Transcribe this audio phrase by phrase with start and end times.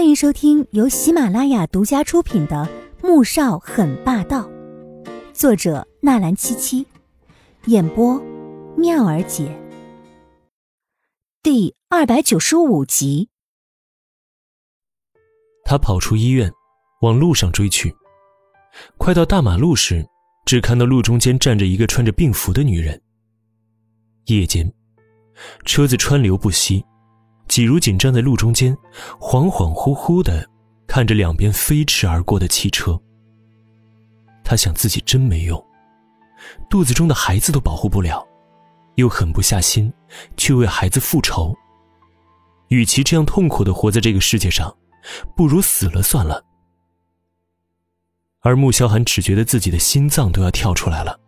[0.00, 2.66] 欢迎收听由喜马拉雅独家出品的
[3.06, 4.48] 《穆少很霸道》，
[5.34, 6.86] 作者纳兰七七，
[7.66, 8.18] 演播
[8.78, 9.54] 妙儿姐。
[11.42, 13.28] 第二百九十五集。
[15.66, 16.50] 他跑出医院，
[17.02, 17.94] 往路上追去。
[18.96, 20.02] 快到大马路时，
[20.46, 22.98] 只看到路中间站着一个穿着病服的女人。
[24.28, 24.72] 夜间，
[25.66, 26.82] 车子川流不息。
[27.50, 28.72] 季如锦站在路中间，
[29.18, 30.48] 恍恍惚惚的
[30.86, 32.98] 看着两边飞驰而过的汽车。
[34.44, 35.66] 他想自己真没用，
[36.70, 38.24] 肚子中的孩子都保护不了，
[38.94, 39.92] 又狠不下心
[40.36, 41.52] 去为孩子复仇。
[42.68, 44.72] 与其这样痛苦的活在这个世界上，
[45.34, 46.44] 不如死了算了。
[48.42, 51.18] 而穆萧寒只觉得自己的心脏都要跳出来了，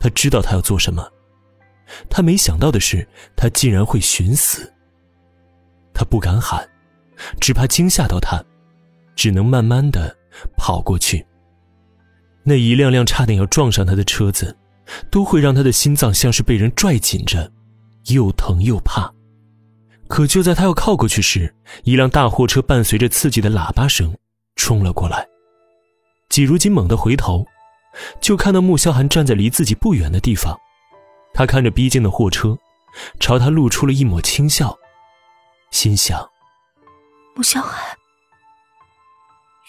[0.00, 1.08] 他知道他要做什么，
[2.10, 4.72] 他没想到的是，他竟然会寻死。
[5.96, 6.68] 他不敢喊，
[7.40, 8.44] 只怕惊吓到他，
[9.14, 10.14] 只能慢慢的
[10.58, 11.24] 跑过去。
[12.42, 14.54] 那一辆辆差点要撞上他的车子，
[15.10, 17.50] 都会让他的心脏像是被人拽紧着，
[18.08, 19.10] 又疼又怕。
[20.06, 21.52] 可就在他要靠过去时，
[21.84, 24.14] 一辆大货车伴随着刺激的喇叭声
[24.54, 25.26] 冲了过来。
[26.28, 27.44] 季如锦猛地回头，
[28.20, 30.54] 就看到穆萧寒站在离自己不远的地方，
[31.32, 32.56] 他看着逼近的货车，
[33.18, 34.76] 朝他露出了一抹轻笑。
[35.76, 36.26] 心想
[37.36, 37.94] ：“穆萧寒，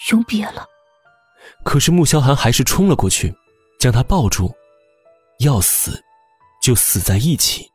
[0.09, 0.65] 永别了。”
[1.65, 3.35] 可是穆萧寒还是冲了过去，
[3.77, 4.55] 将他抱住，
[5.39, 6.01] 要死，
[6.61, 7.69] 就死在一起。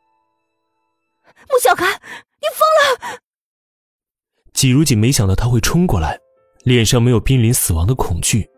[1.47, 3.19] 穆小寒，你疯了！
[4.51, 6.19] 季如锦没想到他会冲过来，
[6.63, 8.49] 脸上没有濒临死亡的恐惧，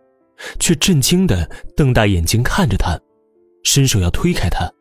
[0.57, 1.45] 却震惊的
[1.75, 2.97] 瞪大眼睛看着他，
[3.65, 4.71] 伸手要推开他，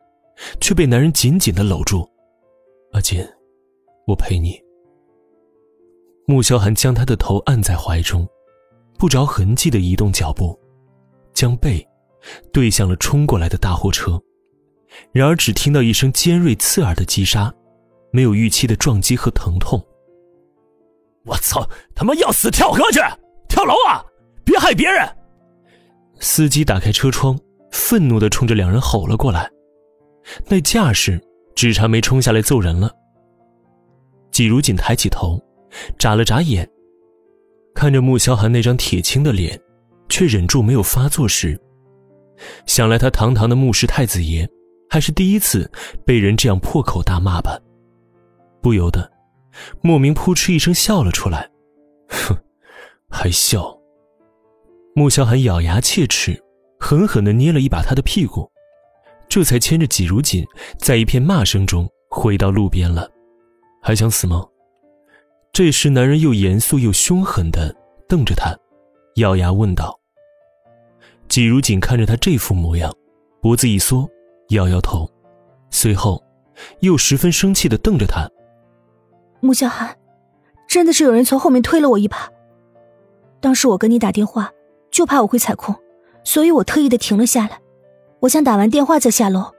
[0.61, 2.09] 却被男人紧紧的搂住。
[2.93, 3.21] 阿锦，
[4.07, 4.63] 我陪你。
[6.27, 8.27] 穆萧寒将他的头按在怀中，
[8.97, 10.59] 不着痕迹的移动脚步，
[11.33, 11.85] 将背
[12.51, 14.19] 对向了冲过来的大货车。
[15.11, 17.53] 然而，只听到一声尖锐刺耳的击杀，
[18.11, 19.83] 没有预期的撞击和疼痛。
[21.25, 21.67] 我操！
[21.93, 22.99] 他妈要死跳河去，
[23.47, 24.03] 跳楼啊！
[24.43, 25.07] 别害别人！
[26.19, 27.37] 司机打开车窗，
[27.71, 29.51] 愤怒的冲着两人吼了过来。
[30.47, 31.21] 那架势，
[31.55, 32.91] 只差没冲下来揍人了。
[34.31, 35.39] 季如锦抬起头。
[35.97, 36.69] 眨了眨眼，
[37.73, 39.59] 看着穆萧寒那张铁青的脸，
[40.09, 41.59] 却忍住没有发作时，
[42.65, 44.47] 想来他堂堂的穆氏太子爷，
[44.89, 45.69] 还是第一次
[46.05, 47.59] 被人这样破口大骂吧。
[48.61, 49.11] 不由得，
[49.81, 51.49] 莫名扑哧一声笑了出来，
[52.09, 52.35] 哼，
[53.09, 53.77] 还笑。
[54.95, 56.41] 穆萧寒咬牙切齿，
[56.79, 58.49] 狠狠地捏了一把他的屁股，
[59.27, 60.45] 这才牵着季如锦，
[60.79, 63.09] 在一片骂声中回到路边了。
[63.81, 64.45] 还想死吗？
[65.55, 67.73] 这时，男人又严肃又凶狠的
[68.09, 68.53] 瞪着他，
[69.21, 69.97] 咬牙问道
[71.29, 72.93] ：“季如锦看着他这副模样，
[73.41, 74.05] 脖子一缩，
[74.49, 75.09] 摇摇头，
[75.71, 76.21] 随后
[76.81, 78.29] 又十分生气的瞪着他。
[79.39, 79.97] 穆萧寒，
[80.67, 82.29] 真的是有人从后面推了我一把。
[83.39, 84.51] 当时我跟你打电话，
[84.91, 85.73] 就怕我会踩空，
[86.25, 87.61] 所以我特意的停了下来，
[88.19, 89.53] 我想打完电话再下楼。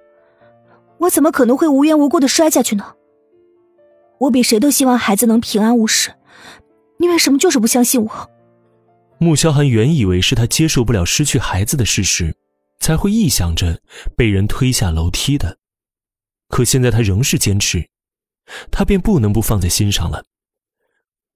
[0.99, 2.93] 我怎么可能会无缘无故的摔下去呢？”
[4.19, 6.15] 我比谁都希望孩子能平安无事，
[6.99, 8.31] 你为什么就是不相信我？
[9.19, 12.37] 穆萧寒原以为是他接受不了失去孩子的事实，
[12.81, 13.81] 才会臆想着
[14.17, 15.59] 被人推下楼梯的，
[16.49, 17.89] 可现在他仍是坚持，
[18.71, 20.23] 他便不能不放在心上了。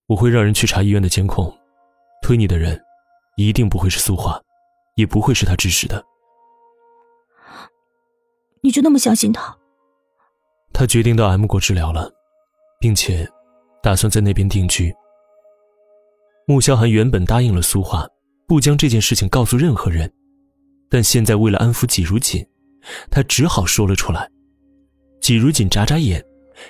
[0.06, 1.54] 我会让人去查医院的监控，
[2.22, 2.78] 推你的人，
[3.36, 4.40] 一定不会是苏华，
[4.96, 6.04] 也不会是他指使的。
[8.62, 9.56] 你就那么相信他？
[10.72, 12.12] 他决定到 M 国治疗了。
[12.80, 13.28] 并且，
[13.82, 14.92] 打算在那边定居。
[16.46, 18.08] 穆萧寒原本答应了苏画，
[18.48, 20.10] 不将这件事情告诉任何人，
[20.88, 22.44] 但现在为了安抚季如锦，
[23.10, 24.28] 他只好说了出来。
[25.20, 26.24] 季如锦眨眨眼，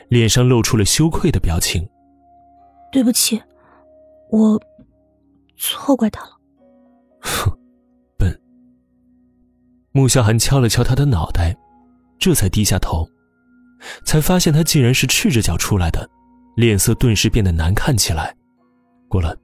[0.09, 1.89] 脸上露出了羞愧的表情。
[2.91, 3.41] 对不起，
[4.31, 4.61] 我
[5.57, 6.33] 错怪他了。
[7.21, 7.57] 哼，
[8.19, 8.37] 笨。
[9.93, 11.57] 穆萧寒敲了敲他的脑袋，
[12.19, 13.09] 这才低下头。
[14.05, 16.09] 才发现他竟然是赤着脚出来的，
[16.57, 18.35] 脸色顿时变得难看起来。
[19.09, 19.35] 过来，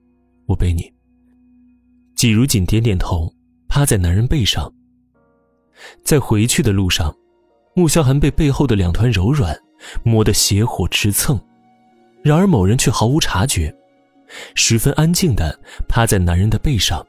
[0.46, 0.92] 我背你。
[2.14, 3.32] 季如锦点点头，
[3.68, 4.72] 趴在男人背上。
[6.02, 7.14] 在回去的路上，
[7.74, 9.54] 穆萧寒被背后的两团柔软
[10.02, 11.38] 磨得邪火直蹭，
[12.22, 13.74] 然而某人却毫无察觉，
[14.54, 17.06] 十分安静的趴在男人的背上，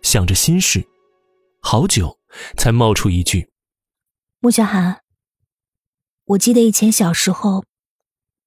[0.00, 0.82] 想着心事，
[1.60, 2.18] 好久
[2.56, 3.50] 才冒出一句
[4.40, 4.98] ：“穆萧寒。”
[6.30, 7.64] 我记得以前小时候，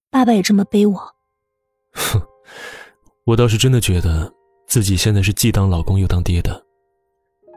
[0.09, 0.97] 爸爸也这么背我。
[1.91, 2.21] 哼，
[3.27, 4.33] 我倒是真的觉得
[4.65, 6.65] 自己现在是既当老公又当爹的。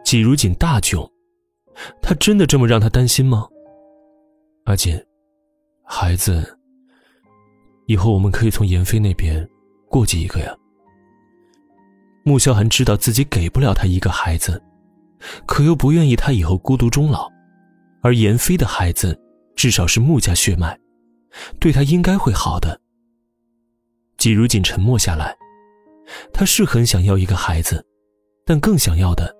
[0.05, 1.09] 季如锦大窘，
[2.03, 3.47] 他真的这么让他担心吗？
[4.65, 5.01] 阿锦，
[5.85, 6.59] 孩子，
[7.87, 9.49] 以后我们可以从严飞那边
[9.89, 10.53] 过继一个呀。
[12.25, 14.61] 穆萧寒知道自己给不了他一个孩子，
[15.47, 17.31] 可又不愿意他以后孤独终老，
[18.03, 19.17] 而严飞的孩子
[19.57, 20.79] 至少是穆家血脉，
[21.59, 22.81] 对他应该会好的。
[24.19, 25.37] 季如锦沉默下来。
[26.33, 27.85] 他是很想要一个孩子，
[28.45, 29.35] 但更想要的，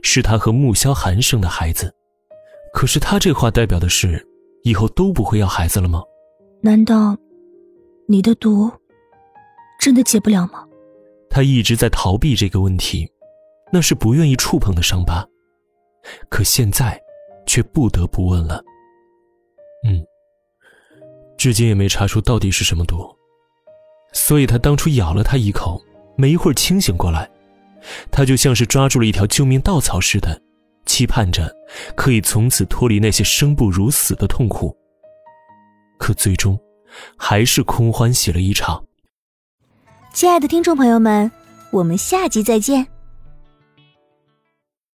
[0.00, 1.92] 是他和穆萧寒生的孩子。
[2.72, 4.24] 可是他这话代表的是，
[4.62, 6.04] 以后都不会要孩子了吗？
[6.62, 7.16] 难道，
[8.06, 8.70] 你的毒，
[9.80, 10.64] 真的解不了吗？
[11.28, 13.10] 他一直在逃避这个问题，
[13.72, 15.26] 那是不愿意触碰的伤疤。
[16.28, 16.96] 可现在，
[17.44, 18.62] 却不得不问了。
[19.84, 20.02] 嗯，
[21.36, 23.14] 至今也没查出到底是什么毒，
[24.12, 25.80] 所以他当初咬了他一口。
[26.16, 27.28] 没一会儿清醒过来，
[28.08, 30.40] 他就像是抓住了一条救命稻草似的，
[30.86, 31.52] 期盼着
[31.96, 34.72] 可以从此脱离那些生不如死的痛苦。
[35.98, 36.56] 可最终，
[37.16, 38.80] 还是空欢喜了一场。
[40.12, 41.28] 亲爱的听众朋友们，
[41.72, 42.93] 我们下集再见。